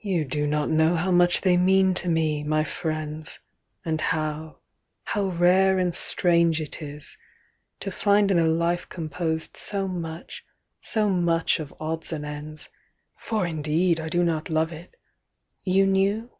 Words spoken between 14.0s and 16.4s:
I do not love it... you knew?